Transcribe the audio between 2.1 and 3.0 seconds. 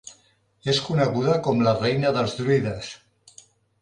dels druides".